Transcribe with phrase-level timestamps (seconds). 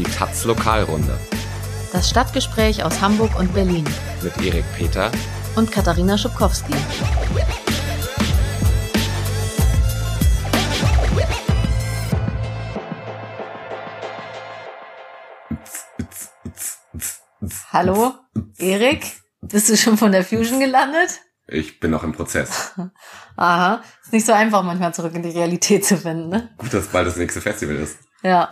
[0.00, 1.18] Die Taz Lokalrunde.
[1.92, 3.84] Das Stadtgespräch aus Hamburg und Berlin.
[4.22, 5.12] Mit Erik Peter
[5.56, 6.72] und Katharina Schubkowski.
[17.70, 18.14] Hallo,
[18.56, 19.04] Erik?
[19.42, 21.20] Bist du schon von der Fusion gelandet?
[21.46, 22.72] Ich bin noch im Prozess.
[23.36, 23.82] Aha.
[24.02, 26.54] Ist nicht so einfach, manchmal zurück in die Realität zu finden, ne?
[26.56, 27.98] Gut, dass bald das nächste Festival ist.
[28.22, 28.50] Ja.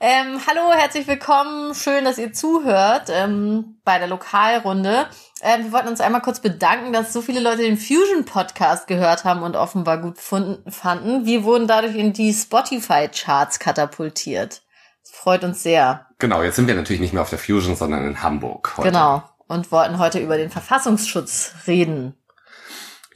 [0.00, 1.74] Ähm, hallo, herzlich willkommen.
[1.74, 5.06] Schön, dass ihr zuhört ähm, bei der Lokalrunde.
[5.42, 9.24] Ähm, wir wollten uns einmal kurz bedanken, dass so viele Leute den Fusion Podcast gehört
[9.24, 11.26] haben und offenbar gut fanden.
[11.26, 14.62] Wir wurden dadurch in die Spotify Charts katapultiert.
[15.02, 16.06] Das freut uns sehr.
[16.18, 18.74] Genau, jetzt sind wir natürlich nicht mehr auf der Fusion, sondern in Hamburg.
[18.76, 18.88] Heute.
[18.88, 22.14] Genau und wollten heute über den Verfassungsschutz reden.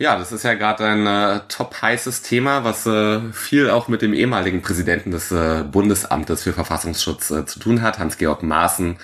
[0.02, 4.02] Ja, das ist ja gerade ein äh, top heißes Thema, was äh, viel auch mit
[4.02, 8.96] dem ehemaligen Präsidenten des äh, Bundesamtes für Verfassungsschutz äh, zu tun hat, Hans-Georg Maaßen.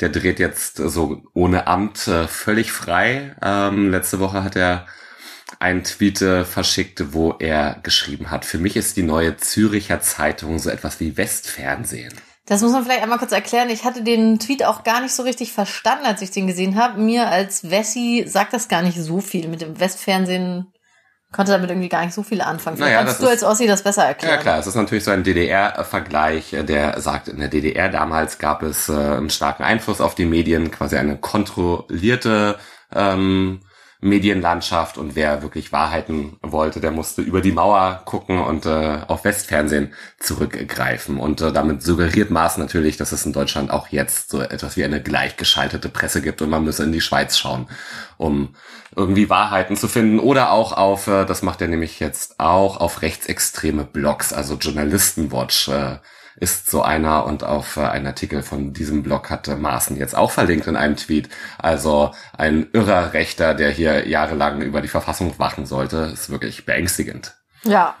[0.00, 3.36] Der dreht jetzt äh, so ohne Amt äh, völlig frei.
[3.42, 4.88] Ähm, letzte Woche hat er
[5.60, 10.58] einen Tweet äh, verschickt, wo er geschrieben hat, für mich ist die neue Züricher Zeitung
[10.58, 12.12] so etwas wie Westfernsehen.
[12.46, 13.70] Das muss man vielleicht einmal kurz erklären.
[13.70, 17.00] Ich hatte den Tweet auch gar nicht so richtig verstanden, als ich den gesehen habe.
[17.00, 19.48] Mir als Wessi sagt das gar nicht so viel.
[19.48, 20.66] Mit dem Westfernsehen
[21.32, 22.76] konnte damit irgendwie gar nicht so viel anfangen.
[22.76, 24.36] Vielleicht naja, kannst du als Ossi das besser erklären.
[24.36, 28.62] Ja klar, es ist natürlich so ein DDR-Vergleich, der sagt, in der DDR damals gab
[28.62, 32.56] es äh, einen starken Einfluss auf die Medien, quasi eine kontrollierte
[32.94, 33.60] ähm,
[34.04, 39.24] Medienlandschaft und wer wirklich Wahrheiten wollte, der musste über die Mauer gucken und äh, auf
[39.24, 41.18] Westfernsehen zurückgreifen.
[41.18, 44.84] Und äh, damit suggeriert Maas natürlich, dass es in Deutschland auch jetzt so etwas wie
[44.84, 47.66] eine gleichgeschaltete Presse gibt und man müsse in die Schweiz schauen,
[48.18, 48.54] um
[48.94, 53.00] irgendwie Wahrheiten zu finden oder auch auf, äh, das macht er nämlich jetzt auch, auf
[53.00, 55.68] rechtsextreme Blogs, also Journalistenwatch.
[55.68, 55.96] Äh,
[56.36, 60.30] ist so einer und auf äh, einen Artikel von diesem Blog hatte Maaßen jetzt auch
[60.30, 61.28] verlinkt in einem Tweet.
[61.58, 67.34] Also ein irrer Rechter, der hier jahrelang über die Verfassung wachen sollte, ist wirklich beängstigend.
[67.62, 67.96] Ja.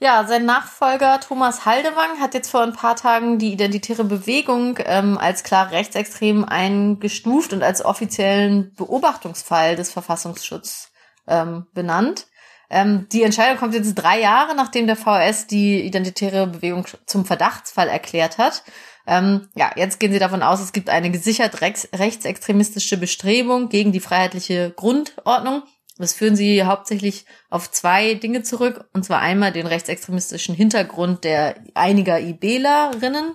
[0.00, 5.18] Ja, sein Nachfolger Thomas Haldewang hat jetzt vor ein paar Tagen die identitäre Bewegung ähm,
[5.18, 10.92] als klar rechtsextrem eingestuft und als offiziellen Beobachtungsfall des Verfassungsschutzes
[11.26, 12.28] ähm, benannt.
[12.70, 17.88] Ähm, die Entscheidung kommt jetzt drei Jahre, nachdem der VS die identitäre Bewegung zum Verdachtsfall
[17.88, 18.62] erklärt hat.
[19.06, 23.90] Ähm, ja, jetzt gehen sie davon aus, es gibt eine gesichert rechts rechtsextremistische Bestrebung gegen
[23.90, 25.62] die freiheitliche Grundordnung.
[25.96, 31.56] Das führen sie hauptsächlich auf zwei Dinge zurück, und zwar einmal den rechtsextremistischen Hintergrund der
[31.74, 33.34] einiger IBlerinnen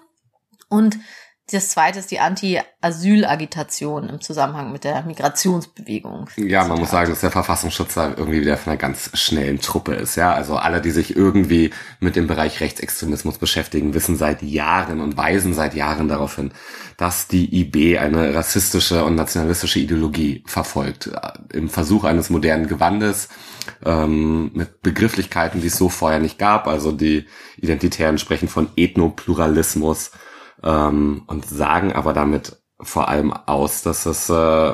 [0.69, 0.97] und
[1.51, 6.29] das zweite ist die Anti-Asyl-Agitation im Zusammenhang mit der Migrationsbewegung.
[6.37, 9.93] Ja, man muss sagen, dass der Verfassungsschutz da irgendwie wieder von einer ganz schnellen Truppe
[9.93, 10.15] ist.
[10.15, 15.17] Ja, also alle, die sich irgendwie mit dem Bereich Rechtsextremismus beschäftigen, wissen seit Jahren und
[15.17, 16.53] weisen seit Jahren darauf hin,
[16.95, 21.11] dass die IB eine rassistische und nationalistische Ideologie verfolgt.
[21.51, 23.27] Im Versuch eines modernen Gewandes
[23.85, 26.67] ähm, mit Begrifflichkeiten, die es so vorher nicht gab.
[26.67, 27.25] Also die
[27.57, 30.11] Identitären sprechen von Ethnopluralismus
[30.63, 34.73] ähm, und sagen aber damit vor allem aus, dass es äh,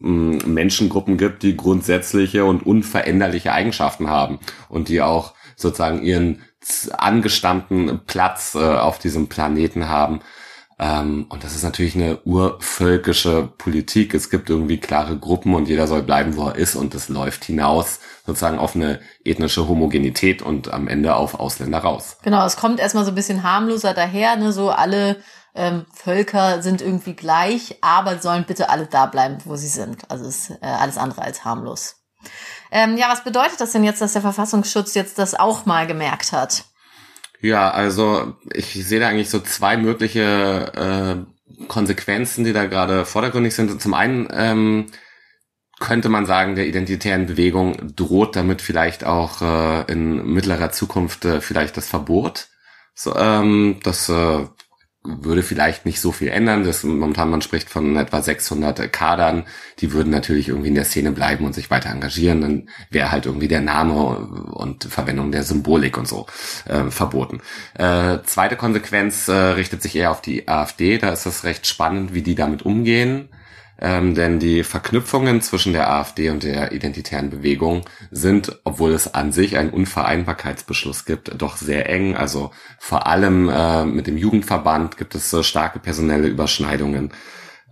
[0.00, 6.42] Menschengruppen gibt, die grundsätzliche und unveränderliche Eigenschaften haben und die auch sozusagen ihren
[6.92, 10.20] angestammten Platz äh, auf diesem Planeten haben.
[10.80, 14.14] Ähm, und das ist natürlich eine urvölkische Politik.
[14.14, 17.44] Es gibt irgendwie klare Gruppen und jeder soll bleiben, wo er ist und es läuft
[17.44, 22.18] hinaus sozusagen auf eine ethnische Homogenität und am Ende auf Ausländer raus.
[22.22, 25.16] Genau, es kommt erstmal so ein bisschen harmloser daher, ne, so alle
[25.54, 30.08] ähm, Völker sind irgendwie gleich, aber sollen bitte alle da bleiben, wo sie sind.
[30.10, 31.96] Also ist äh, alles andere als harmlos.
[32.70, 36.32] Ähm, ja, was bedeutet das denn jetzt, dass der Verfassungsschutz jetzt das auch mal gemerkt
[36.32, 36.64] hat?
[37.40, 41.26] Ja, also ich sehe da eigentlich so zwei mögliche
[41.56, 43.80] äh, Konsequenzen, die da gerade vordergründig sind.
[43.80, 44.86] Zum einen ähm,
[45.78, 51.40] könnte man sagen, der identitären Bewegung droht damit vielleicht auch äh, in mittlerer Zukunft äh,
[51.40, 52.48] vielleicht das Verbot.
[52.94, 54.46] So, ähm, das äh,
[55.20, 56.64] würde vielleicht nicht so viel ändern.
[56.64, 59.44] Das, momentan man spricht von etwa 600 Kadern,
[59.78, 62.40] die würden natürlich irgendwie in der Szene bleiben und sich weiter engagieren.
[62.40, 66.26] Dann wäre halt irgendwie der Name und Verwendung der Symbolik und so
[66.66, 67.40] äh, verboten.
[67.74, 70.98] Äh, zweite Konsequenz äh, richtet sich eher auf die AfD.
[70.98, 73.28] Da ist es recht spannend, wie die damit umgehen
[73.80, 79.30] ähm, denn die Verknüpfungen zwischen der AfD und der identitären Bewegung sind, obwohl es an
[79.30, 82.16] sich einen Unvereinbarkeitsbeschluss gibt, doch sehr eng.
[82.16, 87.12] Also vor allem äh, mit dem Jugendverband gibt es äh, starke personelle Überschneidungen.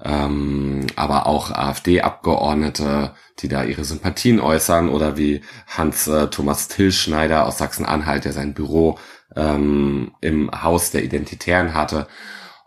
[0.04, 7.46] Ähm, aber auch AfD-Abgeordnete, die da ihre Sympathien äußern oder wie Hans äh, Thomas Tillschneider
[7.46, 8.98] aus Sachsen-Anhalt, der sein Büro
[9.34, 12.06] ähm, im Haus der Identitären hatte.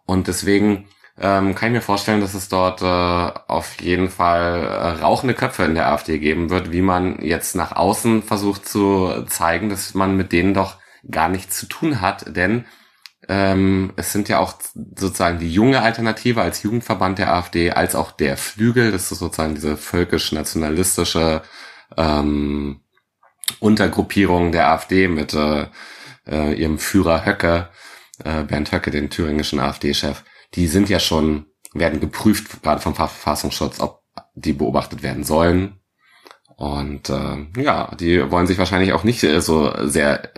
[0.06, 0.88] Und deswegen
[1.20, 5.64] ähm, kann ich mir vorstellen, dass es dort äh, auf jeden Fall äh, rauchende Köpfe
[5.64, 10.16] in der AfD geben wird, wie man jetzt nach außen versucht zu zeigen, dass man
[10.16, 10.78] mit denen doch
[11.10, 12.66] gar nichts zu tun hat, denn
[13.28, 18.12] ähm, es sind ja auch sozusagen die junge Alternative als Jugendverband der AfD, als auch
[18.12, 21.44] der Flügel, das ist sozusagen diese völkisch-nationalistische
[21.98, 22.82] ähm,
[23.60, 25.68] Untergruppierung der AfD mit äh,
[26.28, 27.70] äh, ihrem Führer Höcke,
[28.24, 30.24] äh, Bernd Höcke, den thüringischen AfD-Chef,
[30.56, 34.02] die sind ja schon, werden geprüft, gerade vom Verfassungsschutz, ob
[34.36, 35.80] die beobachtet werden sollen.
[36.56, 40.34] Und äh, ja, die wollen sich wahrscheinlich auch nicht äh, so sehr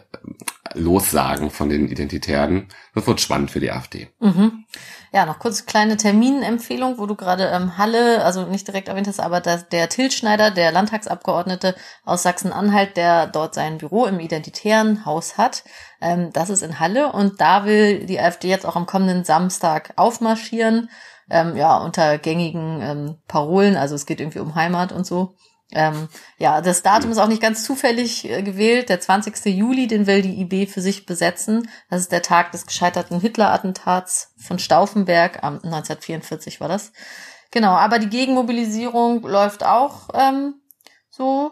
[0.73, 2.67] lossagen von den Identitären.
[2.93, 4.09] Das wird spannend für die AfD.
[4.19, 4.65] Mhm.
[5.13, 9.19] Ja, noch kurz kleine Terminempfehlung, wo du gerade ähm, Halle, also nicht direkt erwähnt hast,
[9.19, 11.75] aber das, der Til Schneider, der Landtagsabgeordnete
[12.05, 15.63] aus Sachsen-Anhalt, der dort sein Büro im Identitären Haus hat,
[15.99, 19.91] ähm, das ist in Halle und da will die AfD jetzt auch am kommenden Samstag
[19.97, 20.89] aufmarschieren,
[21.29, 25.35] ähm, ja, unter gängigen ähm, Parolen, also es geht irgendwie um Heimat und so.
[25.73, 28.89] Ähm, ja, das Datum ist auch nicht ganz zufällig äh, gewählt.
[28.89, 29.45] Der 20.
[29.45, 31.69] Juli, den will die IB für sich besetzen.
[31.89, 35.43] Das ist der Tag des gescheiterten Hitler-Attentats von Stauffenberg.
[35.43, 36.91] Am 1944 war das.
[37.51, 40.55] Genau, aber die Gegenmobilisierung läuft auch ähm,
[41.09, 41.51] so.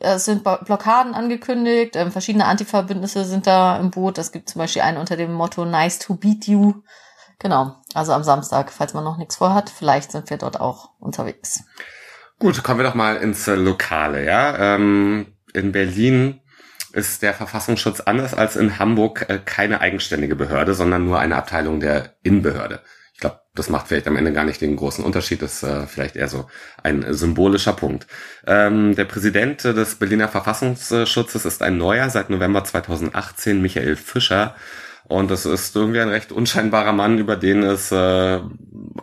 [0.00, 1.94] Es sind Blockaden angekündigt.
[1.94, 4.18] Ähm, verschiedene Antifa-Bündnisse sind da im Boot.
[4.18, 6.82] Es gibt zum Beispiel einen unter dem Motto Nice to beat you.
[7.38, 9.70] Genau, also am Samstag, falls man noch nichts vorhat.
[9.70, 11.64] Vielleicht sind wir dort auch unterwegs.
[12.42, 14.74] Gut, kommen wir doch mal ins äh, Lokale, ja.
[14.74, 16.40] Ähm, in Berlin
[16.92, 21.78] ist der Verfassungsschutz anders als in Hamburg äh, keine eigenständige Behörde, sondern nur eine Abteilung
[21.78, 22.80] der Innenbehörde.
[23.14, 25.40] Ich glaube, das macht vielleicht am Ende gar nicht den großen Unterschied.
[25.40, 26.48] Das ist äh, vielleicht eher so
[26.82, 28.08] ein symbolischer Punkt.
[28.44, 34.56] Ähm, der Präsident des Berliner Verfassungsschutzes ist ein neuer seit November 2018, Michael Fischer.
[35.04, 38.40] Und das ist irgendwie ein recht unscheinbarer Mann, über den es äh,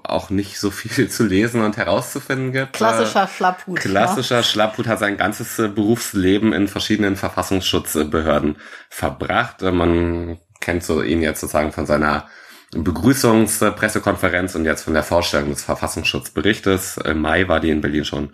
[0.03, 2.73] auch nicht so viel zu lesen und herauszufinden gibt.
[2.73, 3.79] Klassischer Schlapphut.
[3.79, 4.43] Klassischer ja.
[4.43, 8.57] Schlapphut hat sein ganzes äh, Berufsleben in verschiedenen Verfassungsschutzbehörden
[8.89, 9.61] verbracht.
[9.61, 12.27] Äh, man kennt so ihn jetzt sozusagen von seiner
[12.71, 16.97] Begrüßungspressekonferenz und jetzt von der Vorstellung des Verfassungsschutzberichtes.
[16.97, 18.33] Im Mai war die in Berlin schon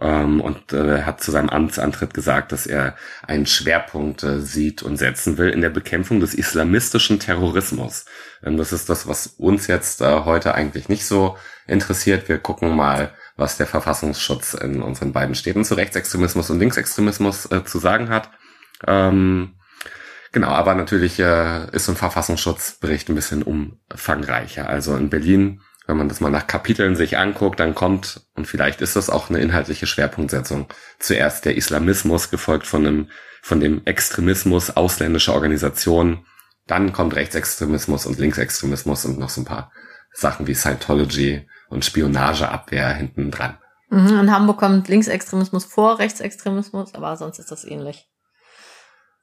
[0.00, 4.96] ähm, und äh, hat zu seinem Amtsantritt gesagt, dass er einen Schwerpunkt äh, sieht und
[4.96, 8.06] setzen will in der Bekämpfung des islamistischen Terrorismus.
[8.42, 11.36] Ähm, das ist das, was uns jetzt äh, heute eigentlich nicht so
[11.66, 12.28] interessiert.
[12.28, 17.64] Wir gucken mal, was der Verfassungsschutz in unseren beiden Städten zu Rechtsextremismus und Linksextremismus äh,
[17.64, 18.30] zu sagen hat.
[18.86, 19.54] Ähm,
[20.32, 24.68] Genau, aber natürlich äh, ist so ein Verfassungsschutzbericht ein bisschen umfangreicher.
[24.68, 28.80] Also in Berlin wenn man das mal nach Kapiteln sich anguckt, dann kommt, und vielleicht
[28.80, 30.68] ist das auch eine inhaltliche Schwerpunktsetzung,
[31.00, 33.08] zuerst der Islamismus, gefolgt von dem,
[33.42, 36.24] von dem Extremismus ausländischer Organisationen,
[36.68, 39.72] dann kommt Rechtsextremismus und Linksextremismus und noch so ein paar
[40.12, 43.58] Sachen wie Scientology und Spionageabwehr hinten dran.
[43.90, 48.09] Mhm, in Hamburg kommt Linksextremismus vor Rechtsextremismus, aber sonst ist das ähnlich.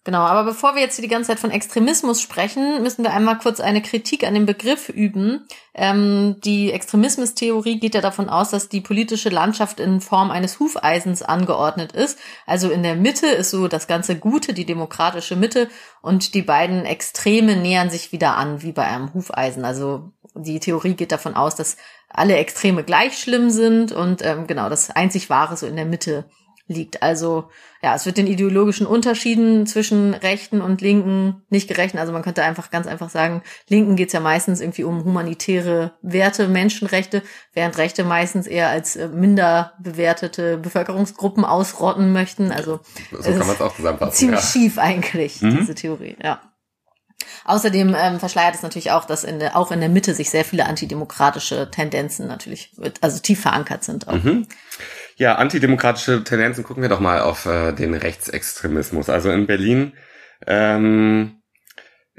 [0.07, 3.39] Genau, aber bevor wir jetzt hier die ganze Zeit von Extremismus sprechen, müssen wir einmal
[3.39, 5.45] kurz eine Kritik an dem Begriff üben.
[5.73, 11.23] Ähm, die Extremismustheorie geht ja davon aus, dass die politische Landschaft in Form eines Hufeisens
[11.23, 12.17] angeordnet ist.
[12.45, 15.67] Also in der Mitte ist so das ganze Gute, die demokratische Mitte
[16.01, 19.65] und die beiden Extreme nähern sich wieder an, wie bei einem Hufeisen.
[19.65, 21.75] Also die Theorie geht davon aus, dass
[22.07, 26.29] alle Extreme gleich schlimm sind und ähm, genau das einzig Wahre so in der Mitte
[26.67, 27.01] liegt.
[27.01, 27.49] Also
[27.81, 32.01] ja, es wird den ideologischen Unterschieden zwischen Rechten und Linken nicht gerechnet.
[32.01, 36.47] Also man könnte einfach ganz einfach sagen, Linken geht's ja meistens irgendwie um humanitäre Werte,
[36.47, 37.21] Menschenrechte,
[37.53, 42.51] während Rechte meistens eher als äh, minder bewertete Bevölkerungsgruppen ausrotten möchten.
[42.51, 42.79] Also
[43.11, 44.13] so kann man es auch zusammenfassen.
[44.13, 44.45] Ziemlich ja.
[44.45, 45.57] schief eigentlich, mhm.
[45.57, 46.41] diese Theorie, ja.
[47.45, 50.43] Außerdem ähm, verschleiert es natürlich auch, dass in der, auch in der Mitte sich sehr
[50.43, 54.07] viele antidemokratische Tendenzen natürlich, also tief verankert sind.
[54.07, 54.21] Auch.
[54.21, 54.47] Mhm.
[55.19, 59.09] Ja, antidemokratische Tendenzen gucken wir doch mal auf äh, den Rechtsextremismus.
[59.09, 59.93] Also in Berlin,
[60.45, 61.41] ähm,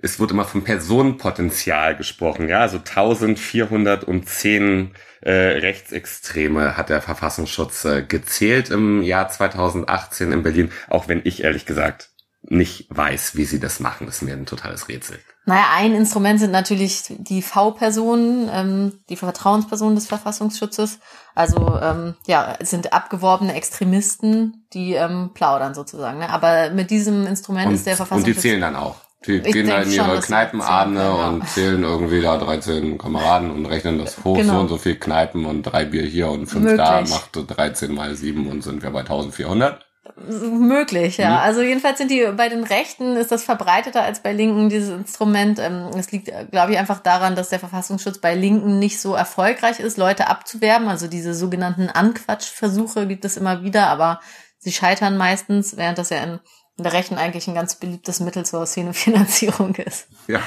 [0.03, 2.49] es wird immer vom Personenpotenzial gesprochen.
[2.49, 10.73] Ja, also 1410 äh, Rechtsextreme hat der Verfassungsschutz äh, gezählt im Jahr 2018 in Berlin.
[10.89, 12.11] Auch wenn ich ehrlich gesagt
[12.51, 14.07] nicht weiß, wie sie das machen.
[14.07, 15.19] Das ist mir ein totales Rätsel.
[15.45, 20.99] Naja, ein Instrument sind natürlich die V-Personen, ähm, die Vertrauenspersonen des Verfassungsschutzes.
[21.35, 26.19] Also ähm, ja, es sind abgeworbene Extremisten, die ähm, plaudern sozusagen.
[26.19, 26.31] Ne?
[26.31, 28.37] Aber mit diesem Instrument und, ist der Verfassungsschutz.
[28.37, 28.97] Und die zählen dann auch.
[29.27, 31.29] Die ich gehen da in ihre schon, Kneipenabende genau.
[31.29, 34.55] und zählen irgendwie da 13 Kameraden und rechnen das hoch, genau.
[34.55, 36.79] so und so viel Kneipen und drei Bier hier und fünf Möglich.
[36.79, 39.88] da macht 13 mal sieben und sind wir bei 1400.
[40.27, 41.31] möglich, ja.
[41.31, 41.37] Mhm.
[41.37, 45.59] Also jedenfalls sind die bei den Rechten ist das verbreiteter als bei Linken dieses Instrument.
[45.59, 49.81] Ähm, es liegt, glaube ich, einfach daran, dass der Verfassungsschutz bei Linken nicht so erfolgreich
[49.81, 50.89] ist, Leute abzuwerben.
[50.89, 54.21] Also diese sogenannten Anquatschversuche gibt es immer wieder, aber
[54.59, 56.41] sie scheitern meistens, während das ja in,
[56.77, 60.09] in der Rechten eigentlich ein ganz beliebtes Mittel zur Szenefinanzierung ist.
[60.27, 60.41] Ja.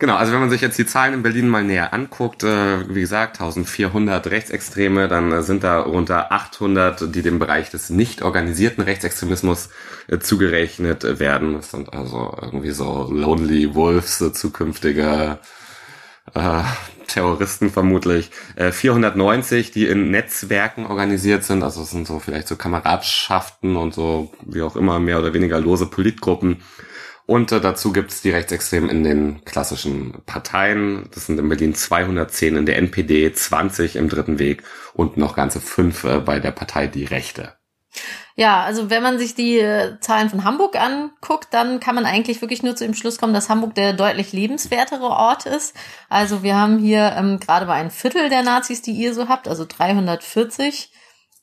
[0.00, 3.02] Genau, also wenn man sich jetzt die Zahlen in Berlin mal näher anguckt, äh, wie
[3.02, 8.82] gesagt, 1400 Rechtsextreme, dann äh, sind da unter 800, die dem Bereich des nicht organisierten
[8.82, 9.68] Rechtsextremismus
[10.08, 11.52] äh, zugerechnet werden.
[11.52, 15.38] Das sind also irgendwie so Lonely Wolves, äh, zukünftige
[16.32, 16.62] äh,
[17.06, 18.30] Terroristen vermutlich.
[18.56, 23.92] Äh, 490, die in Netzwerken organisiert sind, also es sind so vielleicht so Kameradschaften und
[23.92, 26.62] so, wie auch immer, mehr oder weniger lose Politgruppen.
[27.30, 31.08] Und äh, dazu gibt es die Rechtsextremen in den klassischen Parteien.
[31.14, 35.60] Das sind in Berlin 210 in der NPD, 20 im Dritten Weg und noch ganze
[35.60, 37.54] fünf äh, bei der Partei Die Rechte.
[38.34, 42.40] Ja, also wenn man sich die äh, Zahlen von Hamburg anguckt, dann kann man eigentlich
[42.40, 45.76] wirklich nur zu dem Schluss kommen, dass Hamburg der deutlich lebenswertere Ort ist.
[46.08, 49.46] Also wir haben hier ähm, gerade mal ein Viertel der Nazis, die ihr so habt,
[49.46, 50.90] also 340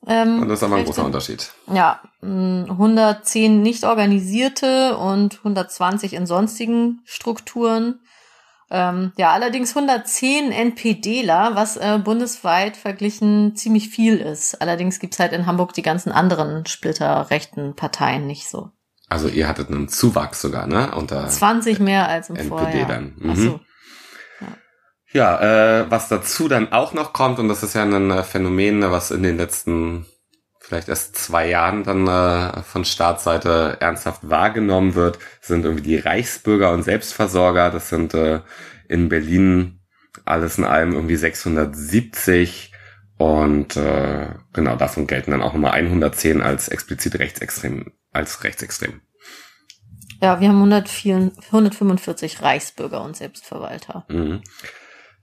[0.05, 1.51] ähm, und das ist aber ein großer Unterschied.
[1.73, 7.99] Ja, 110 nicht organisierte und 120 in sonstigen Strukturen.
[8.69, 14.61] Ähm, ja, allerdings 110 NPDler, was äh, bundesweit verglichen ziemlich viel ist.
[14.61, 18.71] Allerdings gibt's halt in Hamburg die ganzen anderen splitterrechten Parteien nicht so.
[19.09, 20.93] Also ihr hattet einen Zuwachs sogar, ne?
[20.93, 22.87] Unter 20 mehr als im NPD Vorjahr.
[22.87, 23.15] dann.
[23.17, 23.29] Mhm.
[23.31, 23.59] Ach so.
[25.13, 28.81] Ja, äh, was dazu dann auch noch kommt, und das ist ja ein äh, Phänomen,
[28.91, 30.05] was in den letzten
[30.59, 36.73] vielleicht erst zwei Jahren dann äh, von Staatsseite ernsthaft wahrgenommen wird, sind irgendwie die Reichsbürger
[36.73, 37.69] und Selbstversorger.
[37.69, 38.41] Das sind äh,
[38.89, 39.79] in Berlin
[40.25, 42.73] alles in allem irgendwie 670
[43.17, 49.01] und äh, genau davon gelten dann auch nochmal 110 als explizit rechtsextrem, als rechtsextrem.
[50.21, 54.05] Ja, wir haben 104, 145 Reichsbürger und Selbstverwalter.
[54.09, 54.41] Mhm.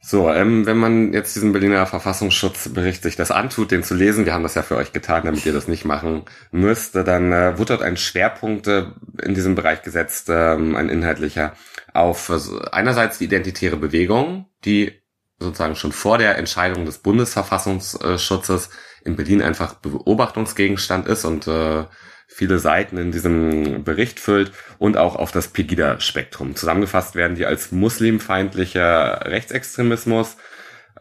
[0.07, 4.35] So, ähm, wenn man jetzt diesen Berliner Verfassungsschutzbericht sich das antut, den zu lesen, wir
[4.35, 7.71] haben das ja für euch getan, damit ihr das nicht machen müsst, dann äh, wird
[7.71, 8.85] dort ein Schwerpunkt äh,
[9.23, 11.55] in diesem Bereich gesetzt, ähm, ein inhaltlicher,
[11.95, 12.39] auf äh,
[12.71, 14.93] einerseits die identitäre Bewegung, die
[15.39, 18.69] sozusagen schon vor der Entscheidung des Bundesverfassungsschutzes
[19.07, 21.85] in Berlin einfach Beobachtungsgegenstand ist und äh,
[22.27, 26.57] viele Seiten in diesem Bericht füllt und auch auf das Pegida-Spektrum.
[26.57, 30.37] Zusammengefasst werden die als muslimfeindlicher Rechtsextremismus.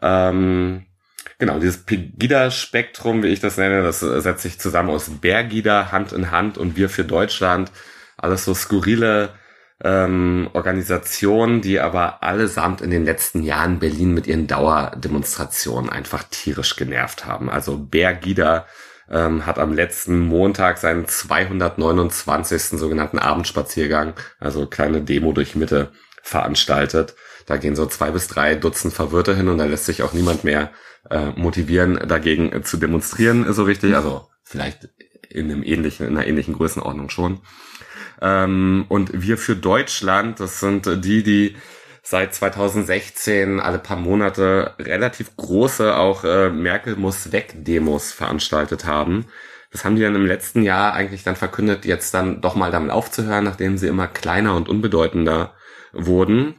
[0.00, 0.86] Ähm,
[1.38, 6.30] genau, dieses Pegida-Spektrum, wie ich das nenne, das setzt sich zusammen aus Bergida, Hand in
[6.30, 7.72] Hand und Wir für Deutschland.
[8.16, 9.30] Alles so skurrile
[9.82, 16.76] ähm, Organisationen, die aber allesamt in den letzten Jahren Berlin mit ihren Dauerdemonstrationen einfach tierisch
[16.76, 17.50] genervt haben.
[17.50, 18.66] Also Bergida
[19.14, 22.78] ähm, hat am letzten Montag seinen 229.
[22.78, 25.92] sogenannten Abendspaziergang, also kleine Demo durch Mitte,
[26.22, 27.14] veranstaltet.
[27.46, 30.42] Da gehen so zwei bis drei Dutzend Verwirrte hin und da lässt sich auch niemand
[30.42, 30.70] mehr
[31.10, 33.94] äh, motivieren, dagegen äh, zu demonstrieren, so richtig.
[33.94, 34.88] Also vielleicht
[35.28, 37.40] in einem ähnlichen, in einer ähnlichen Größenordnung schon.
[38.20, 41.56] Ähm, und wir für Deutschland, das sind die, die
[42.04, 49.24] seit 2016 alle paar Monate relativ große auch äh, Merkel muss weg Demos veranstaltet haben.
[49.72, 52.90] Das haben die dann im letzten Jahr eigentlich dann verkündet, jetzt dann doch mal damit
[52.90, 55.54] aufzuhören, nachdem sie immer kleiner und unbedeutender
[55.92, 56.56] wurden.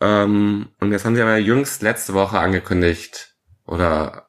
[0.00, 3.36] Ähm, und jetzt haben sie aber jüngst letzte Woche angekündigt
[3.66, 4.28] oder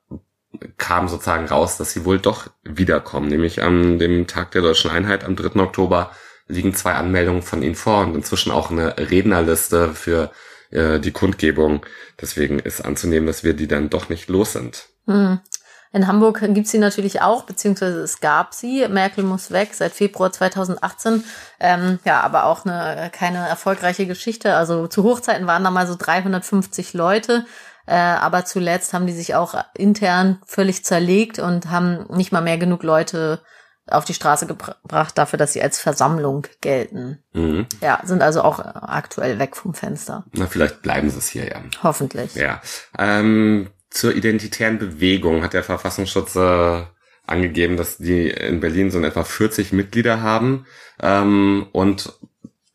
[0.78, 5.24] kam sozusagen raus, dass sie wohl doch wiederkommen, nämlich an dem Tag der deutschen Einheit
[5.24, 5.60] am 3.
[5.62, 6.12] Oktober
[6.48, 10.32] liegen zwei Anmeldungen von ihnen vor und inzwischen auch eine Rednerliste für
[10.72, 11.86] äh, die Kundgebung.
[12.20, 14.88] Deswegen ist anzunehmen, dass wir die dann doch nicht los sind.
[15.08, 15.40] Hm.
[15.92, 18.88] In Hamburg gibt's sie natürlich auch, beziehungsweise es gab sie.
[18.88, 21.24] Merkel muss weg seit Februar 2018.
[21.60, 24.54] Ähm, ja, aber auch eine keine erfolgreiche Geschichte.
[24.54, 27.46] Also zu Hochzeiten waren da mal so 350 Leute.
[27.88, 32.60] Äh, aber zuletzt haben die sich auch intern völlig zerlegt und haben nicht mal mehr
[32.60, 33.42] genug Leute
[33.92, 37.24] auf die Straße gebracht dafür, dass sie als Versammlung gelten.
[37.34, 37.68] Mhm.
[37.82, 40.26] Ja, sind also auch aktuell weg vom Fenster.
[40.34, 41.62] Na, vielleicht bleiben sie es hier ja.
[41.84, 42.36] Hoffentlich.
[42.36, 42.62] Ja.
[42.98, 46.84] Ähm, zur identitären Bewegung hat der Verfassungsschutz äh,
[47.26, 50.66] angegeben, dass die in Berlin so in etwa 40 Mitglieder haben.
[51.02, 52.14] Ähm, und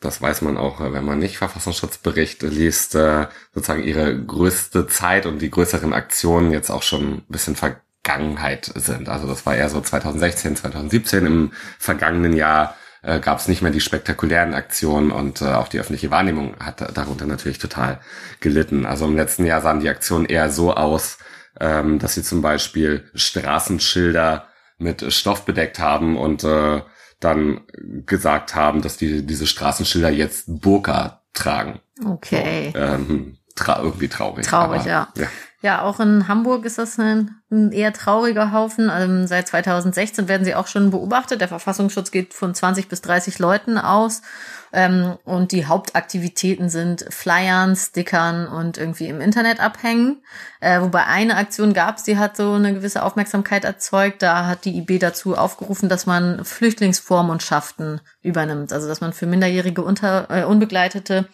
[0.01, 5.41] das weiß man auch, wenn man nicht Verfassungsschutzberichte liest, äh, sozusagen ihre größte Zeit und
[5.41, 9.09] die größeren Aktionen jetzt auch schon ein bisschen ver Vergangenheit sind.
[9.09, 11.27] Also das war eher so 2016, 2017.
[11.27, 15.81] Im vergangenen Jahr äh, gab es nicht mehr die spektakulären Aktionen und äh, auch die
[15.81, 18.01] öffentliche Wahrnehmung hat darunter natürlich total
[18.41, 18.85] gelitten.
[18.85, 21.19] Also im letzten Jahr sahen die Aktionen eher so aus,
[21.59, 26.83] ähm, dass sie zum Beispiel Straßenschilder mit Stoff bedeckt haben und äh,
[27.21, 27.63] dann
[28.05, 31.81] gesagt haben, dass die diese Straßenschilder jetzt Burka tragen.
[32.05, 32.71] Okay.
[32.75, 34.47] So, ähm, tra irgendwie traurig.
[34.47, 35.09] Traurig, aber, ja.
[35.17, 35.29] ja.
[35.65, 38.91] Ja, auch in Hamburg ist das ein, ein eher trauriger Haufen.
[38.95, 41.41] Ähm, seit 2016 werden sie auch schon beobachtet.
[41.41, 44.21] Der Verfassungsschutz geht von 20 bis 30 Leuten aus.
[44.75, 50.23] Ähm, und die Hauptaktivitäten sind Flyern, Stickern und irgendwie im Internet abhängen.
[50.61, 54.21] Äh, wobei eine Aktion gab es, die hat so eine gewisse Aufmerksamkeit erzeugt.
[54.21, 58.71] Da hat die IB dazu aufgerufen, dass man Flüchtlingsvormundschaften übernimmt.
[58.71, 61.27] Also dass man für minderjährige unter, äh, Unbegleitete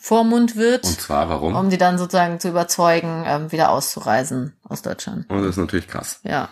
[0.00, 0.84] Vormund wird.
[0.84, 1.54] Und zwar warum?
[1.54, 5.28] Um die dann sozusagen zu überzeugen, ähm, wieder auszureisen aus Deutschland.
[5.28, 6.20] Und das ist natürlich krass.
[6.22, 6.48] Ja.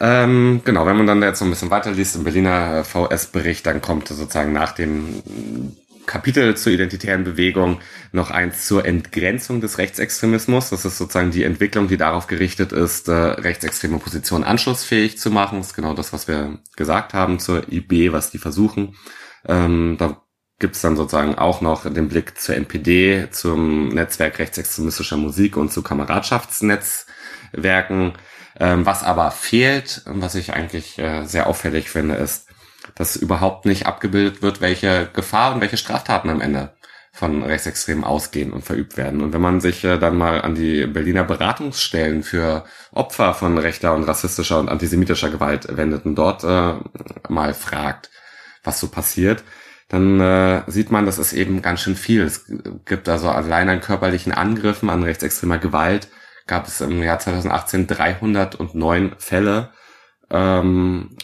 [0.00, 4.08] Ähm, genau, wenn man dann jetzt so ein bisschen weiterliest im Berliner VS-Bericht, dann kommt
[4.08, 5.22] sozusagen nach dem
[6.06, 7.80] Kapitel zur identitären Bewegung
[8.10, 10.70] noch eins zur Entgrenzung des Rechtsextremismus.
[10.70, 15.58] Das ist sozusagen die Entwicklung, die darauf gerichtet ist, äh, rechtsextreme Positionen anschlussfähig zu machen.
[15.58, 18.96] Das ist genau das, was wir gesagt haben zur IB, was die versuchen.
[19.46, 20.21] Ähm, da
[20.62, 25.70] gibt es dann sozusagen auch noch den Blick zur NPD, zum Netzwerk rechtsextremistischer Musik und
[25.72, 28.12] zu Kameradschaftsnetzwerken.
[28.58, 32.46] Ähm, was aber fehlt, was ich eigentlich äh, sehr auffällig finde, ist,
[32.94, 36.72] dass überhaupt nicht abgebildet wird, welche Gefahr und welche Straftaten am Ende
[37.12, 39.20] von Rechtsextremen ausgehen und verübt werden.
[39.20, 43.94] Und wenn man sich äh, dann mal an die Berliner Beratungsstellen für Opfer von rechter
[43.94, 46.74] und rassistischer und antisemitischer Gewalt wendet und dort äh,
[47.28, 48.10] mal fragt,
[48.62, 49.42] was so passiert,
[49.92, 52.22] dann äh, sieht man, das ist eben ganz schön viel.
[52.22, 52.46] Es
[52.86, 56.08] gibt also allein an körperlichen Angriffen, an rechtsextremer Gewalt,
[56.46, 59.70] gab es im Jahr 2018 309 Fälle.
[60.30, 61.16] Ähm,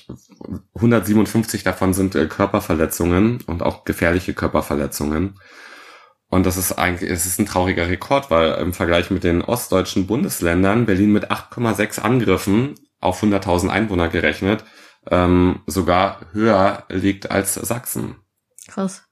[0.75, 5.41] 157 davon sind äh, Körperverletzungen und auch gefährliche Körperverletzungen.
[6.29, 10.07] Und das ist eigentlich, es ist ein trauriger Rekord, weil im Vergleich mit den ostdeutschen
[10.07, 14.63] Bundesländern Berlin mit 8,6 Angriffen auf 100.000 Einwohner gerechnet
[15.11, 18.17] ähm, sogar höher liegt als Sachsen.
[18.69, 19.05] Krass.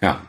[0.00, 0.20] Ja.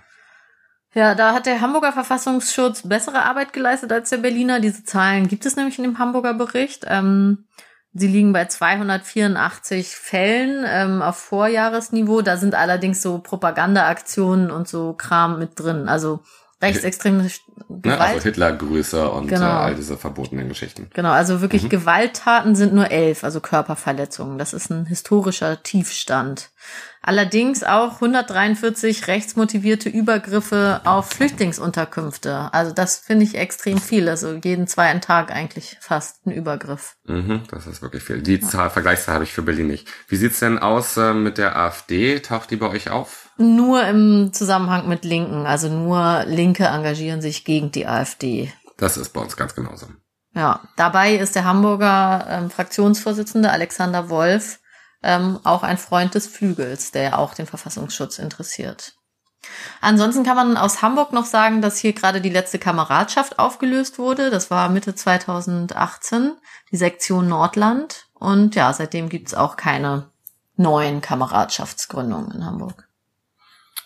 [0.93, 4.59] Ja, da hat der Hamburger Verfassungsschutz bessere Arbeit geleistet als der Berliner.
[4.59, 6.85] Diese Zahlen gibt es nämlich in dem Hamburger Bericht.
[6.87, 7.47] Ähm,
[7.93, 12.21] sie liegen bei 284 Fällen ähm, auf Vorjahresniveau.
[12.21, 15.89] Da sind allerdings so Propagandaaktionen und so Kram mit drin.
[15.89, 16.19] Also
[16.63, 17.29] rechtsextreme
[17.69, 17.85] Gewalt.
[17.85, 19.45] Ne, also Hitlergrüße und genau.
[19.45, 20.89] äh, all diese verbotenen Geschichten.
[20.93, 21.69] Genau, also wirklich mhm.
[21.69, 24.37] Gewalttaten sind nur elf, also Körperverletzungen.
[24.37, 26.49] Das ist ein historischer Tiefstand.
[27.05, 32.49] Allerdings auch 143 rechtsmotivierte Übergriffe auf Flüchtlingsunterkünfte.
[32.53, 34.07] Also das finde ich extrem viel.
[34.07, 36.95] Also jeden zweiten Tag eigentlich fast ein Übergriff.
[37.05, 38.21] Mhm, das ist wirklich viel.
[38.21, 39.89] Die Zahl, Vergleichszahl habe ich für Berlin nicht.
[40.07, 42.21] Wie sieht's denn aus äh, mit der AfD?
[42.21, 43.22] Taucht die bei euch auf?
[43.37, 45.45] Nur im Zusammenhang mit Linken.
[45.45, 48.53] Also nur Linke engagieren sich gegen die AfD.
[48.77, 49.87] Das ist bei uns ganz genauso.
[50.35, 54.59] Ja, dabei ist der Hamburger ähm, Fraktionsvorsitzende Alexander Wolf
[55.03, 58.93] ähm, auch ein Freund des Flügels, der auch den Verfassungsschutz interessiert.
[59.81, 64.29] Ansonsten kann man aus Hamburg noch sagen, dass hier gerade die letzte Kameradschaft aufgelöst wurde.
[64.29, 66.37] Das war Mitte 2018,
[66.71, 68.07] die Sektion Nordland.
[68.13, 70.09] Und ja, seitdem gibt's auch keine
[70.55, 72.87] neuen Kameradschaftsgründungen in Hamburg.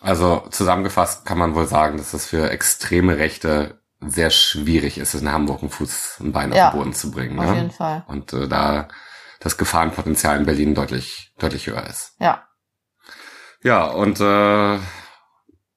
[0.07, 5.29] Also zusammengefasst kann man wohl sagen, dass es für extreme Rechte sehr schwierig ist, in
[5.29, 7.37] Hamburg einen Fuß, ein Bein ja, auf den Boden zu bringen.
[7.37, 7.55] Auf ne?
[7.55, 8.05] jeden Fall.
[8.07, 8.87] Und äh, da
[9.41, 12.13] das Gefahrenpotenzial in Berlin deutlich, deutlich höher ist.
[12.19, 12.47] Ja.
[13.63, 14.79] Ja, und äh,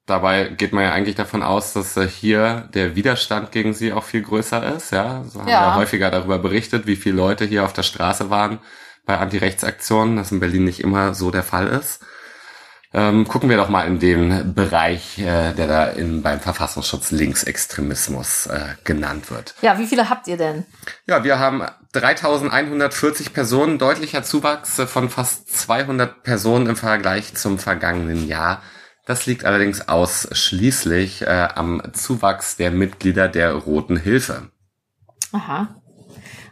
[0.07, 4.05] dabei geht man ja eigentlich davon aus, dass äh, hier der Widerstand gegen sie auch
[4.05, 4.93] viel größer ist.
[4.93, 5.73] Ja, so haben ja.
[5.73, 8.61] wir häufiger darüber berichtet, wie viele Leute hier auf der Straße waren
[9.07, 12.05] bei Antirechtsaktionen, das in Berlin nicht immer so der Fall ist.
[12.93, 18.47] Ähm, gucken wir doch mal in den Bereich, äh, der da in, beim Verfassungsschutz Linksextremismus
[18.47, 19.55] äh, genannt wird.
[19.63, 20.67] Ja, wie viele habt ihr denn?
[21.07, 28.27] Ja, wir haben 3140 Personen, deutlicher Zuwachs von fast 200 Personen im Vergleich zum vergangenen
[28.27, 28.61] Jahr.
[29.07, 34.51] Das liegt allerdings ausschließlich äh, am Zuwachs der Mitglieder der Roten Hilfe.
[35.33, 35.69] Aha.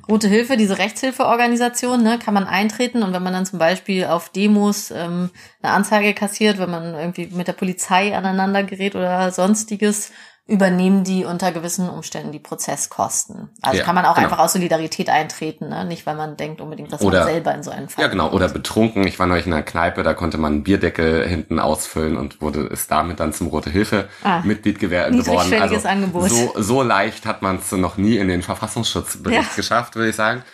[0.08, 3.02] Rote Hilfe, diese Rechtshilfeorganisation, ne, kann man eintreten.
[3.02, 5.30] Und wenn man dann zum Beispiel auf Demos ähm,
[5.62, 10.12] eine Anzeige kassiert, wenn man irgendwie mit der Polizei aneinander gerät oder sonstiges,
[10.48, 13.50] übernehmen die unter gewissen Umständen die Prozesskosten.
[13.60, 14.28] Also ja, kann man auch genau.
[14.28, 15.84] einfach aus Solidarität eintreten, ne?
[15.84, 18.30] nicht weil man denkt unbedingt, dass oder, man selber in so einen Fall Ja, genau.
[18.30, 19.06] Oder betrunken.
[19.06, 22.60] Ich war neulich in einer Kneipe, da konnte man einen Bierdeckel hinten ausfüllen und wurde
[22.60, 25.20] ist damit dann zum Rote Hilfe ah, Mitglied geworden.
[25.60, 26.30] Also Angebot.
[26.30, 29.54] So, so leicht hat man es noch nie in den Verfassungsschutzbericht ja.
[29.54, 30.44] geschafft, würde ich sagen.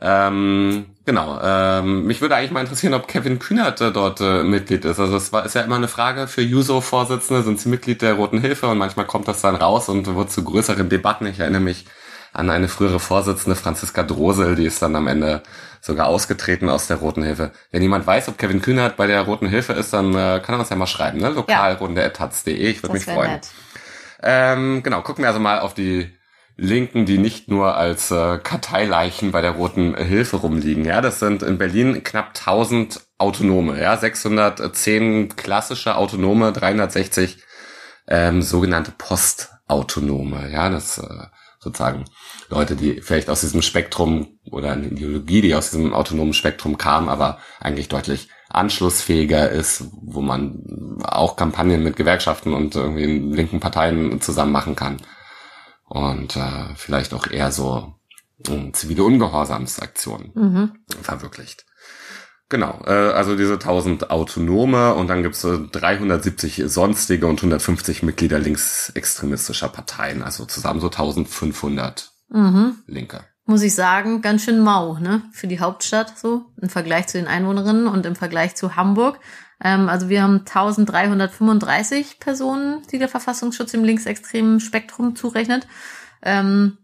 [0.00, 1.38] Ähm, genau.
[1.42, 5.00] Ähm, mich würde eigentlich mal interessieren, ob Kevin Kühnert äh, dort äh, Mitglied ist.
[5.00, 8.40] Also es war, ist ja immer eine Frage für Juso-Vorsitzende, sind sie Mitglied der Roten
[8.40, 11.26] Hilfe und manchmal kommt das dann raus und wird zu größeren Debatten.
[11.26, 11.86] Ich erinnere mich
[12.32, 15.42] an eine frühere Vorsitzende Franziska Drosel, die ist dann am Ende
[15.80, 17.52] sogar ausgetreten aus der Roten Hilfe.
[17.70, 20.60] Wenn jemand weiß, ob Kevin Kühnert bei der Roten Hilfe ist, dann äh, kann er
[20.60, 21.28] uns ja mal schreiben, ne?
[21.28, 23.40] Lokalrunde.taz.de, ich würde mich freuen.
[24.22, 26.10] Ähm, genau, gucken wir also mal auf die
[26.56, 30.84] Linken, die nicht nur als äh, Karteileichen bei der Roten Hilfe rumliegen.
[30.84, 37.38] Ja, das sind in Berlin knapp 1000 Autonome, ja, 610 klassische Autonome, 360
[38.06, 40.50] ähm, sogenannte Postautonome.
[40.52, 41.26] Ja, das äh,
[41.58, 42.04] sozusagen
[42.50, 47.08] Leute, die vielleicht aus diesem Spektrum oder eine Ideologie, die aus diesem autonomen Spektrum kam,
[47.08, 54.20] aber eigentlich deutlich anschlussfähiger ist, wo man auch Kampagnen mit Gewerkschaften und irgendwie linken Parteien
[54.20, 54.98] zusammen machen kann.
[55.94, 57.94] Und äh, vielleicht auch eher so
[58.48, 60.72] äh, zivile Ungehorsamsaktionen mhm.
[61.02, 61.66] verwirklicht.
[62.48, 68.40] Genau, äh, also diese 1000 Autonome und dann gibt's äh, 370 sonstige und 150 Mitglieder
[68.40, 72.78] linksextremistischer Parteien, also zusammen so 1500 mhm.
[72.88, 73.20] Linke.
[73.46, 75.22] Muss ich sagen, ganz schön mau, ne?
[75.32, 79.20] Für die Hauptstadt so, im Vergleich zu den Einwohnerinnen und im Vergleich zu Hamburg.
[79.62, 85.66] Ähm, also wir haben 1335 Personen, die der Verfassungsschutz im linksextremen Spektrum zurechnet.
[86.22, 86.78] Ähm,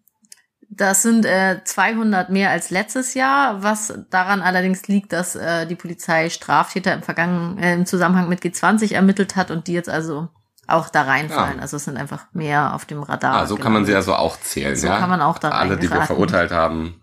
[0.73, 5.75] das sind äh, 200 mehr als letztes Jahr, was daran allerdings liegt, dass äh, die
[5.75, 10.29] Polizei Straftäter im vergangenen äh, im Zusammenhang mit G20 ermittelt hat und die jetzt also
[10.69, 11.57] auch da reinfallen.
[11.57, 11.63] Ja.
[11.63, 13.35] Also es sind einfach mehr auf dem Radar.
[13.35, 14.99] Ah, so kann man sie also auch zählen, so ja?
[14.99, 17.03] kann man auch da Alle, die wir verurteilt haben,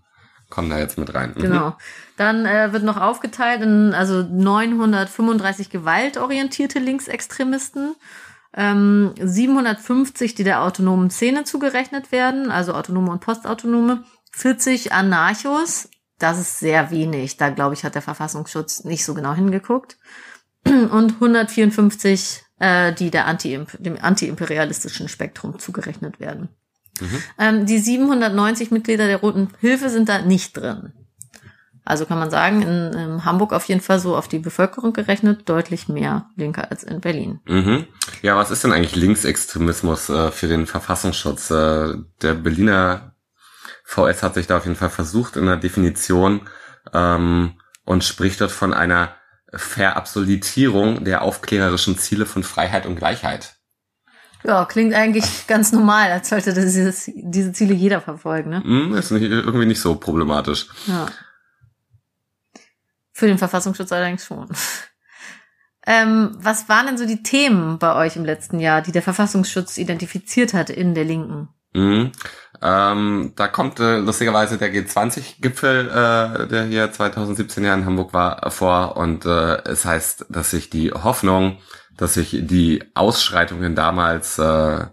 [0.49, 1.34] kommen da jetzt mit rein.
[1.36, 1.41] Mhm.
[1.41, 1.77] Genau.
[2.17, 7.95] Dann äh, wird noch aufgeteilt in also 935 gewaltorientierte Linksextremisten
[8.53, 16.39] ähm, 750, die der autonomen Szene zugerechnet werden, also autonome und postautonome, 40 Anarchos, das
[16.39, 19.97] ist sehr wenig, da glaube ich, hat der Verfassungsschutz nicht so genau hingeguckt,
[20.65, 26.49] und 154, äh, die der Anti dem antiimperialistischen Spektrum zugerechnet werden.
[26.99, 27.23] Mhm.
[27.38, 30.93] Ähm, die 790 Mitglieder der Roten Hilfe sind da nicht drin.
[31.88, 35.47] Also kann man sagen, in, in, Hamburg auf jeden Fall so auf die Bevölkerung gerechnet
[35.47, 37.39] deutlich mehr Linke als in Berlin.
[37.45, 37.88] Mhm.
[38.21, 41.50] Ja, was ist denn eigentlich Linksextremismus äh, für den Verfassungsschutz?
[41.50, 43.15] Äh, der Berliner
[43.86, 46.41] VS hat sich da auf jeden Fall versucht in der Definition
[46.93, 47.54] ähm,
[47.86, 49.15] und spricht dort von einer
[49.54, 53.56] Verabsolutierung der aufklärerischen Ziele von Freiheit und Gleichheit.
[54.43, 58.50] Ja, klingt eigentlich ganz normal, als sollte das dieses, diese Ziele jeder verfolgen.
[58.50, 58.60] Ne?
[58.60, 60.67] Mm, ist nicht, irgendwie nicht so problematisch.
[60.86, 61.08] Ja.
[63.17, 64.47] Für den Verfassungsschutz allerdings schon.
[65.89, 69.77] Ähm, was waren denn so die Themen bei euch im letzten Jahr, die der Verfassungsschutz
[69.77, 71.47] identifiziert hat in der Linken?
[71.73, 72.12] Mhm.
[72.62, 78.51] Ähm, da kommt äh, lustigerweise der G20-Gipfel, äh, der hier 2017 ja in Hamburg war,
[78.51, 78.97] vor.
[78.97, 81.60] Und äh, es heißt, dass sich die Hoffnung,
[81.95, 84.88] dass sich die Ausschreitungen damals äh,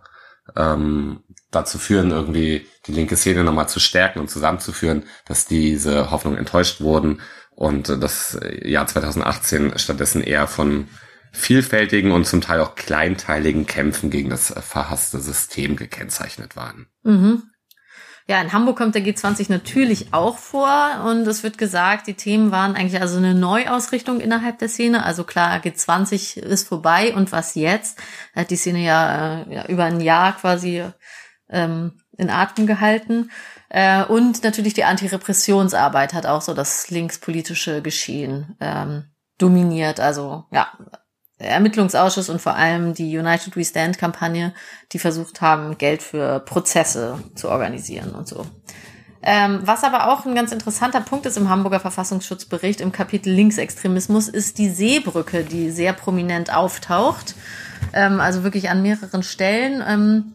[0.54, 6.38] ähm, dazu führen, irgendwie die linke Szene nochmal zu stärken und zusammenzuführen, dass diese Hoffnungen
[6.38, 7.20] enttäuscht wurden
[7.54, 10.88] und das Jahr 2018 stattdessen eher von
[11.32, 16.86] vielfältigen und zum Teil auch kleinteiligen Kämpfen gegen das verhasste System gekennzeichnet waren.
[17.02, 17.42] Mhm.
[18.26, 22.52] Ja, in Hamburg kommt der G20 natürlich auch vor und es wird gesagt, die Themen
[22.52, 25.04] waren eigentlich also eine Neuausrichtung innerhalb der Szene.
[25.04, 27.98] Also klar, G20 ist vorbei und was jetzt?
[28.34, 30.84] Da hat die Szene ja, äh, ja über ein Jahr quasi
[31.50, 33.30] ähm, in Atem gehalten.
[33.74, 39.06] Äh, und natürlich die Antirepressionsarbeit hat auch so das linkspolitische Geschehen ähm,
[39.36, 39.98] dominiert.
[39.98, 40.68] Also ja,
[41.38, 44.54] Ermittlungsausschuss und vor allem die United We Stand Kampagne,
[44.92, 48.46] die versucht haben, Geld für Prozesse zu organisieren und so.
[49.24, 54.28] Ähm, was aber auch ein ganz interessanter Punkt ist im Hamburger Verfassungsschutzbericht im Kapitel Linksextremismus,
[54.28, 57.34] ist die Seebrücke, die sehr prominent auftaucht.
[57.92, 59.82] Ähm, also wirklich an mehreren Stellen.
[59.84, 60.34] Ähm,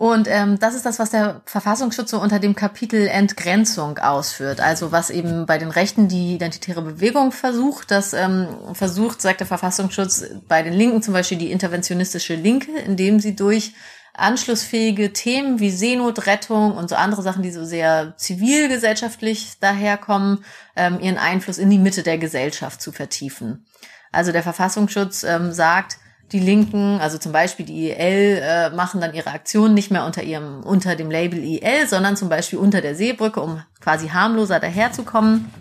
[0.00, 4.58] und ähm, das ist das, was der Verfassungsschutz so unter dem Kapitel Entgrenzung ausführt.
[4.58, 7.90] Also was eben bei den Rechten die identitäre Bewegung versucht.
[7.90, 13.20] Das ähm, versucht, sagt der Verfassungsschutz, bei den Linken zum Beispiel die interventionistische Linke, indem
[13.20, 13.74] sie durch
[14.14, 21.18] anschlussfähige Themen wie Seenotrettung und so andere Sachen, die so sehr zivilgesellschaftlich daherkommen, ähm, ihren
[21.18, 23.66] Einfluss in die Mitte der Gesellschaft zu vertiefen.
[24.12, 25.98] Also der Verfassungsschutz ähm, sagt,
[26.32, 30.22] die Linken, also zum Beispiel die IL, äh, machen dann ihre Aktionen nicht mehr unter
[30.22, 35.52] ihrem, unter dem Label IL, sondern zum Beispiel unter der Seebrücke, um quasi harmloser daherzukommen.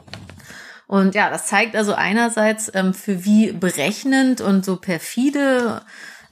[0.87, 5.81] Und ja, das zeigt also einerseits, ähm, für wie berechnend und so perfide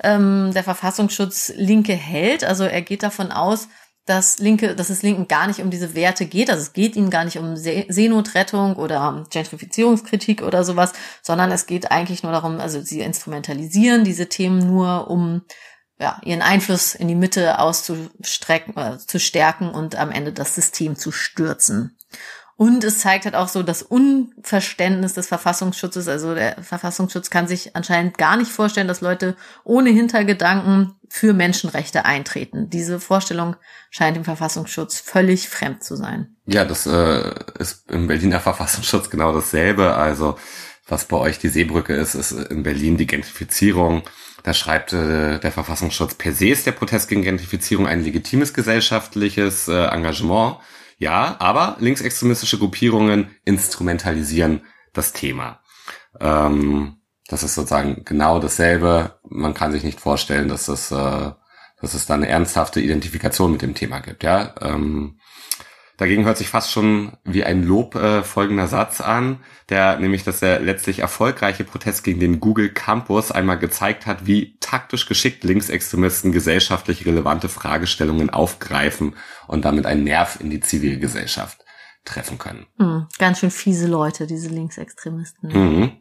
[0.03, 2.43] ähm, der Verfassungsschutz Linke hält.
[2.43, 3.67] Also er geht davon aus,
[4.07, 6.49] dass Linke, dass es Linken gar nicht um diese Werte geht.
[6.49, 11.65] Also es geht ihnen gar nicht um See Seenotrettung oder Gentrifizierungskritik oder sowas, sondern es
[11.65, 15.41] geht eigentlich nur darum, also sie instrumentalisieren diese Themen nur, um
[15.99, 20.95] ja, ihren Einfluss in die Mitte auszustrecken, äh, zu stärken und am Ende das System
[20.95, 21.96] zu stürzen.
[22.57, 26.07] Und es zeigt halt auch so das Unverständnis des Verfassungsschutzes.
[26.07, 32.05] Also der Verfassungsschutz kann sich anscheinend gar nicht vorstellen, dass Leute ohne Hintergedanken für Menschenrechte
[32.05, 32.69] eintreten.
[32.71, 33.55] Diese Vorstellung
[33.91, 36.35] scheint dem Verfassungsschutz völlig fremd zu sein.
[36.47, 39.93] Ja, das äh, ist im Berliner Verfassungsschutz genau dasselbe.
[39.93, 40.35] Also
[40.87, 44.01] was bei euch die Seebrücke ist, ist in Berlin die Gentrifizierung.
[44.41, 49.67] Da schreibt äh, der Verfassungsschutz, per se ist der Protest gegen Gentrifizierung ein legitimes gesellschaftliches
[49.67, 50.57] äh, Engagement.
[50.97, 54.61] Ja, aber linksextremistische Gruppierungen instrumentalisieren
[54.93, 55.61] das Thema.
[56.19, 59.19] Ähm, das ist sozusagen genau dasselbe.
[59.23, 61.31] Man kann sich nicht vorstellen, dass es, äh,
[61.81, 64.23] dass es da eine ernsthafte Identifikation mit dem Thema gibt.
[64.23, 65.19] Ja, ähm,
[65.97, 70.39] Dagegen hört sich fast schon wie ein Lob äh, folgender Satz an, der nämlich, dass
[70.39, 76.31] der letztlich erfolgreiche Protest gegen den Google Campus einmal gezeigt hat, wie taktisch geschickt Linksextremisten
[76.31, 79.15] gesellschaftlich relevante Fragestellungen aufgreifen
[79.47, 81.65] und damit einen Nerv in die Zivilgesellschaft
[82.05, 82.67] treffen können.
[82.77, 85.49] Hm, ganz schön fiese Leute, diese Linksextremisten.
[85.51, 85.91] Mhm.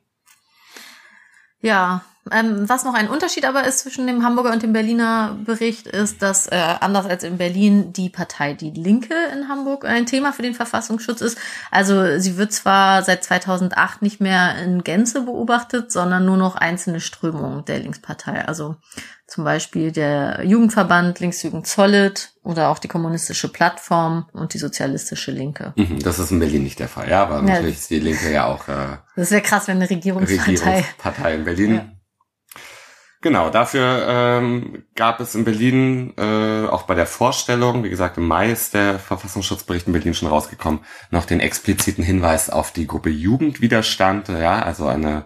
[1.61, 5.87] Ja, ähm, was noch ein Unterschied aber ist zwischen dem Hamburger und dem Berliner Bericht,
[5.87, 10.33] ist, dass äh, anders als in Berlin die Partei Die Linke in Hamburg ein Thema
[10.33, 11.39] für den Verfassungsschutz ist.
[11.71, 17.01] Also sie wird zwar seit 2008 nicht mehr in Gänze beobachtet, sondern nur noch einzelne
[17.01, 18.47] Strömungen der Linkspartei.
[18.47, 18.77] Also
[19.27, 25.73] zum Beispiel der Jugendverband Linksjugend Zollit oder auch die kommunistische Plattform und die sozialistische Linke.
[25.77, 28.33] Mhm, das ist in Berlin nicht der Fall, ja, aber ja, natürlich ist die Linke
[28.33, 28.69] ja auch.
[28.69, 30.53] Äh, das wäre krass, wenn eine Regierungspartei.
[30.53, 31.75] Regierungspartei in Berlin.
[31.75, 31.96] Ja.
[33.27, 38.29] Genau, dafür ähm, gab es in Berlin äh, auch bei der Vorstellung, wie gesagt, im
[38.29, 40.79] Mai ist der Verfassungsschutzbericht in Berlin schon rausgekommen,
[41.11, 45.25] noch den expliziten Hinweis auf die Gruppe Jugendwiderstand, ja, also eine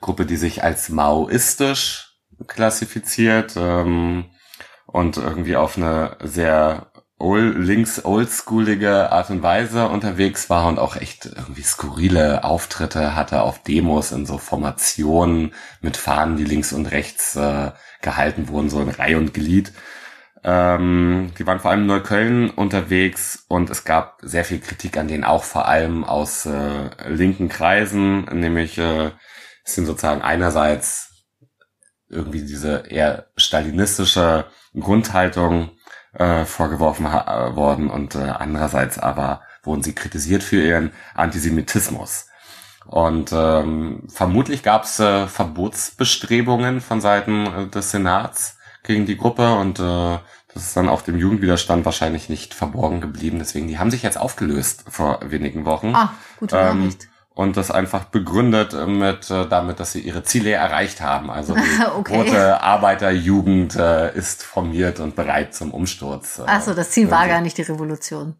[0.00, 2.16] Gruppe, die sich als maoistisch
[2.48, 4.24] klassifiziert ähm,
[4.86, 10.96] und irgendwie auf eine sehr old, links oldschoolige Art und Weise unterwegs war und auch
[10.96, 16.86] echt irgendwie skurrile Auftritte hatte auf Demos in so Formationen mit Fahnen, die links und
[16.86, 19.72] rechts äh, gehalten wurden, so in Reihe und Glied.
[20.44, 25.08] Ähm, die waren vor allem in Neukölln unterwegs und es gab sehr viel Kritik an
[25.08, 29.10] denen, auch vor allem aus äh, linken Kreisen, nämlich äh,
[29.64, 31.24] es sind sozusagen einerseits
[32.08, 34.44] irgendwie diese eher stalinistische
[34.78, 35.70] Grundhaltung
[36.18, 42.26] äh, vorgeworfen äh, worden und äh, andererseits aber wurden sie kritisiert für ihren Antisemitismus.
[42.86, 49.54] Und ähm, vermutlich gab es äh, Verbotsbestrebungen von Seiten äh, des Senats gegen die Gruppe
[49.56, 50.18] und äh,
[50.54, 53.38] das ist dann auf dem Jugendwiderstand wahrscheinlich nicht verborgen geblieben.
[53.38, 55.94] Deswegen, die haben sich jetzt aufgelöst vor wenigen Wochen.
[55.94, 57.04] Ah, gute Nachricht.
[57.04, 61.30] Ähm, und das einfach begründet mit äh, damit, dass sie ihre Ziele erreicht haben.
[61.30, 62.16] Also die okay.
[62.16, 66.38] rote Arbeiterjugend äh, ist formiert und bereit zum Umsturz.
[66.38, 68.36] Äh, Ach das Ziel war gar nicht die Revolution.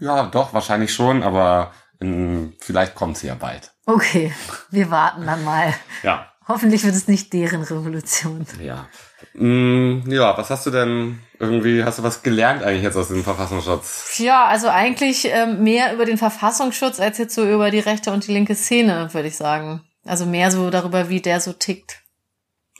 [0.00, 3.72] Ja, doch wahrscheinlich schon, aber in, vielleicht kommt sie ja bald.
[3.84, 4.32] Okay,
[4.70, 5.74] wir warten dann mal.
[6.04, 6.32] Ja.
[6.46, 8.46] Hoffentlich wird es nicht deren Revolution.
[8.60, 8.86] Ja.
[9.34, 13.24] Mm, ja, was hast du denn irgendwie, hast du was gelernt eigentlich jetzt aus dem
[13.24, 14.18] Verfassungsschutz?
[14.18, 18.26] Ja, also eigentlich ähm, mehr über den Verfassungsschutz als jetzt so über die rechte und
[18.26, 19.82] die linke Szene, würde ich sagen.
[20.04, 22.02] Also mehr so darüber, wie der so tickt.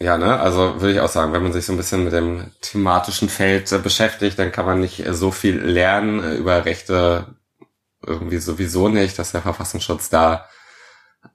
[0.01, 2.53] Ja, ne, also würde ich auch sagen, wenn man sich so ein bisschen mit dem
[2.61, 7.35] thematischen Feld äh, beschäftigt, dann kann man nicht äh, so viel lernen äh, über Rechte
[8.07, 10.47] irgendwie sowieso nicht, dass der Verfassungsschutz da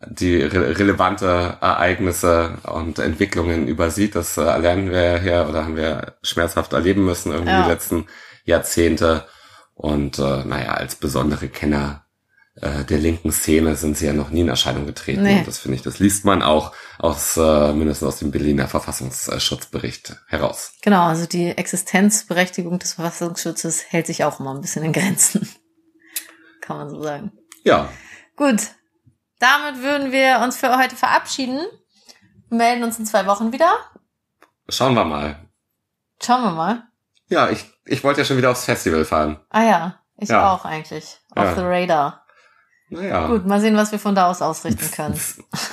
[0.08, 4.16] die re relevante Ereignisse und Entwicklungen übersieht.
[4.16, 7.64] Das äh, lernen wir hier oder haben wir schmerzhaft erleben müssen irgendwie ja.
[7.64, 8.06] die letzten
[8.46, 9.26] Jahrzehnte.
[9.74, 12.04] Und äh, naja, als besondere Kenner
[12.56, 15.24] äh, der linken Szene sind sie ja noch nie in Erscheinung getreten.
[15.24, 15.44] Nee.
[15.46, 20.74] Das finde ich, das liest man auch aus äh, mindestens aus dem Berliner Verfassungsschutzbericht heraus.
[20.82, 25.50] Genau, also die Existenzberechtigung des Verfassungsschutzes hält sich auch immer ein bisschen in Grenzen.
[26.62, 27.32] Kann man so sagen.
[27.64, 27.90] Ja.
[28.36, 28.62] Gut,
[29.44, 31.60] damit würden wir uns für heute verabschieden.
[32.50, 33.78] Melden uns in zwei Wochen wieder.
[34.70, 35.36] Schauen wir mal.
[36.24, 36.84] Schauen wir mal.
[37.28, 39.40] Ja, ich, ich wollte ja schon wieder aufs Festival fahren.
[39.50, 40.54] Ah ja, ich ja.
[40.54, 41.20] auch eigentlich.
[41.36, 41.56] Auf ja.
[41.56, 42.26] the radar.
[42.90, 43.28] Naja.
[43.28, 45.20] Gut, mal sehen, was wir von da aus ausrichten können.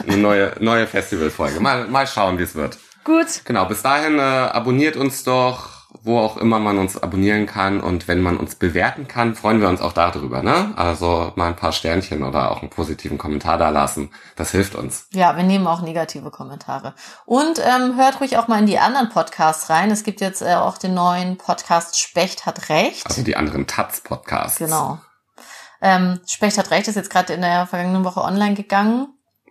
[0.07, 1.61] Eine neue, neue Festivalfolge.
[1.61, 2.79] Mal, mal schauen, wie es wird.
[3.05, 3.45] Gut.
[3.45, 7.81] Genau, bis dahin äh, abonniert uns doch wo auch immer man uns abonnieren kann.
[7.81, 10.43] Und wenn man uns bewerten kann, freuen wir uns auch darüber.
[10.43, 10.73] Ne?
[10.77, 14.11] Also mal ein paar Sternchen oder auch einen positiven Kommentar da lassen.
[14.37, 15.07] Das hilft uns.
[15.13, 16.95] Ja, wir nehmen auch negative Kommentare.
[17.27, 19.91] Und ähm, hört ruhig auch mal in die anderen Podcasts rein.
[19.91, 23.07] Es gibt jetzt äh, auch den neuen Podcast Specht hat Recht.
[23.07, 24.59] Also die anderen Taz-Podcasts.
[24.59, 24.99] Genau.
[25.83, 29.09] Ähm, Specht hat Recht ist jetzt gerade in der vergangenen Woche online gegangen.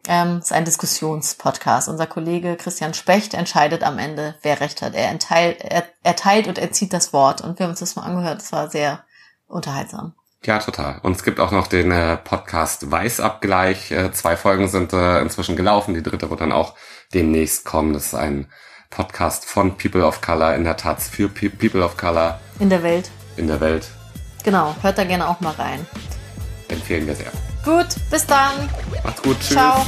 [0.08, 1.90] Ähm, ist ein Diskussionspodcast.
[1.90, 4.96] Unser Kollege Christian Specht entscheidet am Ende, wer recht hat.
[4.96, 7.42] Er, entteilt, er, er teilt und er zieht das Wort.
[7.42, 8.42] Und wir haben uns das mal angehört.
[8.42, 9.04] Es war sehr
[9.48, 10.14] unterhaltsam.
[10.44, 11.00] Ja, total.
[11.04, 13.92] Und es gibt auch noch den äh, Podcast Weißabgleich.
[13.92, 15.94] Äh, zwei Folgen sind äh, inzwischen gelaufen.
[15.94, 16.76] Die dritte wird dann auch
[17.14, 17.94] demnächst kommen.
[17.94, 18.48] Das ist ein
[18.90, 22.40] Podcast von People of Color, in der Tat für People of Color.
[22.60, 23.12] In der Welt.
[23.38, 23.90] In der Welt.
[24.44, 25.86] Genau, hört da gerne auch mal rein.
[26.70, 27.32] Empfehlen wir sehr.
[27.64, 28.70] Gut, bis dann.
[29.04, 29.52] Macht's gut, tschüss.
[29.52, 29.86] Ciao.